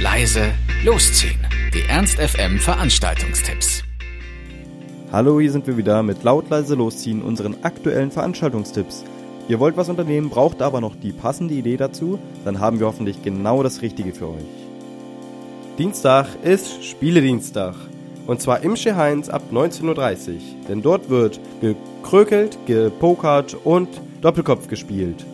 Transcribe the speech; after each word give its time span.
leise, 0.00 0.52
losziehen. 0.84 1.44
Die 1.74 1.82
Ernst 1.88 2.20
FM 2.20 2.60
Veranstaltungstipps. 2.60 3.82
Hallo, 5.10 5.40
hier 5.40 5.50
sind 5.50 5.66
wir 5.66 5.76
wieder 5.76 6.04
mit 6.04 6.22
laut 6.22 6.48
leise 6.50 6.76
losziehen 6.76 7.20
unseren 7.20 7.56
aktuellen 7.64 8.12
Veranstaltungstipps. 8.12 9.04
Ihr 9.48 9.58
wollt 9.58 9.76
was 9.76 9.88
unternehmen, 9.88 10.30
braucht 10.30 10.62
aber 10.62 10.80
noch 10.80 10.94
die 10.94 11.10
passende 11.10 11.54
Idee 11.54 11.76
dazu, 11.76 12.20
dann 12.44 12.60
haben 12.60 12.78
wir 12.78 12.86
hoffentlich 12.86 13.22
genau 13.24 13.64
das 13.64 13.82
Richtige 13.82 14.12
für 14.12 14.28
euch. 14.28 14.44
Dienstag 15.78 16.28
ist 16.44 16.84
Spieledienstag. 16.84 17.74
Und 18.28 18.40
zwar 18.40 18.60
im 18.60 18.76
Heinz 18.76 19.28
ab 19.28 19.42
19.30 19.50 19.86
Uhr. 19.86 20.38
Denn 20.68 20.82
dort 20.82 21.10
wird 21.10 21.40
gekrökelt, 21.60 22.56
gepokert 22.66 23.56
und 23.64 23.88
Doppelkopf 24.20 24.68
gespielt. 24.68 25.26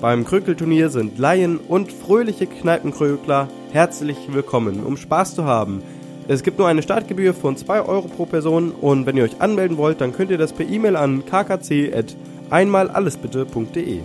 Beim 0.00 0.24
Krökelturnier 0.26 0.90
sind 0.90 1.18
Laien 1.18 1.56
und 1.56 1.90
fröhliche 1.90 2.46
Kneipenkrökler 2.46 3.48
herzlich 3.72 4.18
willkommen, 4.30 4.84
um 4.84 4.98
Spaß 4.98 5.34
zu 5.34 5.46
haben. 5.46 5.82
Es 6.28 6.42
gibt 6.42 6.58
nur 6.58 6.68
eine 6.68 6.82
Startgebühr 6.82 7.32
von 7.32 7.56
2 7.56 7.80
Euro 7.80 8.08
pro 8.08 8.26
Person 8.26 8.72
und 8.72 9.06
wenn 9.06 9.16
ihr 9.16 9.24
euch 9.24 9.40
anmelden 9.40 9.78
wollt, 9.78 10.02
dann 10.02 10.12
könnt 10.12 10.30
ihr 10.30 10.36
das 10.36 10.52
per 10.52 10.68
E-Mail 10.68 10.96
an 10.96 11.24
kkc.einmalallesbitte.de. 11.24 14.00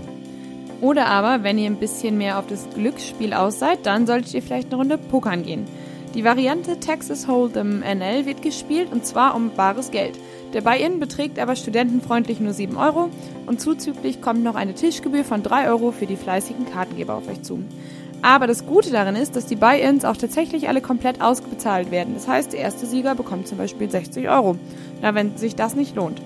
Oder 0.80 1.08
aber, 1.08 1.44
wenn 1.44 1.58
ihr 1.58 1.70
ein 1.70 1.76
bisschen 1.76 2.18
mehr 2.18 2.40
auf 2.40 2.48
das 2.48 2.70
Glücksspiel 2.74 3.34
aus 3.34 3.60
seid, 3.60 3.86
dann 3.86 4.08
solltet 4.08 4.34
ihr 4.34 4.42
vielleicht 4.42 4.70
eine 4.70 4.78
Runde 4.78 4.98
pokern 4.98 5.44
gehen. 5.44 5.66
Die 6.14 6.26
Variante 6.26 6.78
Texas 6.78 7.26
Hold'em 7.26 7.80
NL 7.80 8.26
wird 8.26 8.42
gespielt 8.42 8.92
und 8.92 9.06
zwar 9.06 9.34
um 9.34 9.52
bares 9.52 9.92
Geld. 9.92 10.20
Der 10.54 10.60
Buy-in 10.60 11.00
beträgt 11.00 11.40
aber 11.40 11.56
studentenfreundlich 11.56 12.42
nur 12.42 12.52
7 12.52 12.76
Euro 12.76 13.10
und 13.46 13.62
zuzüglich 13.62 14.20
kommt 14.20 14.44
noch 14.44 14.56
eine 14.56 14.74
Tischgebühr 14.74 15.24
von 15.24 15.42
3 15.42 15.70
Euro 15.70 15.92
für 15.92 16.08
die 16.08 16.18
fleißigen 16.18 16.70
Kartengeber 16.70 17.16
auf 17.16 17.30
euch 17.30 17.44
zu. 17.44 17.64
Aber 18.22 18.46
das 18.46 18.66
Gute 18.66 18.92
darin 18.92 19.16
ist, 19.16 19.38
dass 19.38 19.46
die 19.46 19.56
Buy-ins 19.56 20.04
auch 20.04 20.18
tatsächlich 20.18 20.68
alle 20.68 20.82
komplett 20.82 21.22
ausbezahlt 21.22 21.92
werden. 21.92 22.14
Das 22.14 22.28
heißt, 22.28 22.52
der 22.52 22.60
erste 22.60 22.86
Sieger 22.86 23.16
bekommt 23.16 23.48
zum 23.48 23.58
Beispiel 23.58 23.90
60 23.90 24.28
Euro. 24.28 24.58
Na, 25.02 25.16
wenn 25.16 25.38
sich 25.38 25.56
das 25.56 25.76
nicht 25.76 25.96
lohnt. 25.96 26.22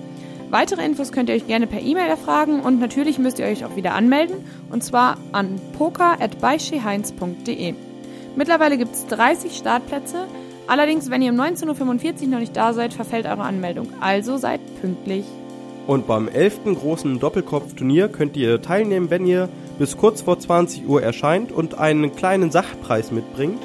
Weitere 0.50 0.84
Infos 0.84 1.12
könnt 1.12 1.28
ihr 1.28 1.36
euch 1.36 1.46
gerne 1.46 1.68
per 1.68 1.80
E-Mail 1.80 2.08
erfragen 2.08 2.58
und 2.58 2.80
natürlich 2.80 3.20
müsst 3.20 3.38
ihr 3.38 3.46
euch 3.46 3.64
auch 3.64 3.76
wieder 3.76 3.94
anmelden 3.94 4.38
und 4.68 4.82
zwar 4.82 5.16
an 5.30 5.60
poker.beischeheinz.de. 5.78 7.74
Mittlerweile 8.36 8.76
gibt 8.76 8.94
es 8.94 9.06
30 9.06 9.56
Startplätze. 9.56 10.26
Allerdings, 10.66 11.10
wenn 11.10 11.22
ihr 11.22 11.32
um 11.32 11.40
19.45 11.40 12.22
Uhr 12.22 12.28
noch 12.28 12.38
nicht 12.38 12.54
da 12.54 12.74
seid, 12.74 12.92
verfällt 12.92 13.24
eure 13.24 13.42
Anmeldung. 13.42 13.88
Also 14.00 14.36
seid 14.36 14.60
pünktlich. 14.82 15.24
Und 15.86 16.06
beim 16.06 16.28
11. 16.28 16.64
großen 16.64 17.18
Doppelkopfturnier 17.18 18.08
könnt 18.08 18.36
ihr 18.36 18.60
teilnehmen, 18.60 19.08
wenn 19.08 19.24
ihr 19.24 19.48
bis 19.78 19.96
kurz 19.96 20.20
vor 20.20 20.38
20 20.38 20.86
Uhr 20.86 21.02
erscheint 21.02 21.50
und 21.50 21.78
einen 21.78 22.14
kleinen 22.14 22.50
Sachpreis 22.50 23.10
mitbringt. 23.10 23.62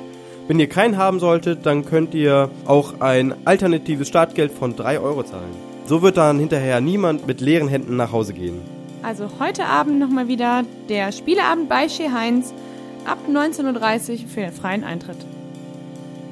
Wenn 0.47 0.59
ihr 0.59 0.69
keinen 0.69 0.97
haben 0.97 1.19
solltet, 1.19 1.65
dann 1.65 1.83
könnt 1.83 2.13
ihr 2.13 2.49
auch 2.65 3.01
ein 3.01 3.33
alternatives 3.45 4.07
Startgeld 4.07 4.51
von 4.51 4.75
3 4.75 4.99
Euro 4.99 5.23
zahlen. 5.23 5.51
So 5.85 6.01
wird 6.01 6.15
dann 6.15 6.39
hinterher 6.39 6.79
niemand 6.79 7.27
mit 7.27 7.41
leeren 7.41 7.67
Händen 7.67 7.97
nach 7.97 8.11
Hause 8.11 8.33
gehen. 8.33 8.61
Also 9.03 9.27
heute 9.39 9.65
Abend 9.65 9.99
nochmal 9.99 10.27
wieder 10.27 10.63
der 10.87 11.11
Spieleabend 11.11 11.67
bei 11.67 11.89
Shea 11.89 12.11
Heinz 12.13 12.53
ab 13.05 13.19
19.30 13.29 14.23
Uhr 14.23 14.29
für 14.29 14.41
den 14.41 14.51
freien 14.51 14.83
Eintritt. 14.83 15.17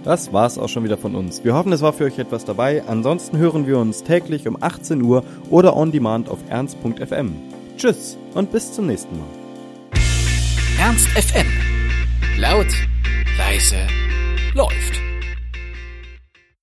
Das 0.04 0.32
war's 0.32 0.58
auch 0.58 0.70
schon 0.70 0.84
wieder 0.84 0.98
von 0.98 1.16
uns. 1.16 1.44
Wir 1.44 1.54
hoffen, 1.54 1.74
es 1.74 1.82
war 1.82 1.94
für 1.94 2.06
euch 2.06 2.18
etwas 2.20 2.46
dabei. 2.46 2.84
Ansonsten 2.88 3.38
hören 3.38 3.68
wir 3.68 3.78
uns 3.78 4.04
täglich 4.04 4.48
um 4.48 4.62
18 4.62 5.02
Uhr 5.02 5.24
oder 5.50 5.76
on 5.76 5.92
demand 5.92 6.30
auf 6.30 6.40
ernst.fm. 6.50 7.36
Tschüss 7.78 8.18
und 8.34 8.52
bis 8.52 8.72
zum 8.72 8.88
nächsten 8.88 9.18
Mal. 9.18 9.28
Ernst 10.80 11.08
FM. 11.10 11.48
Laut, 12.38 12.68
leise, 13.38 13.76
läuft. 14.54 15.09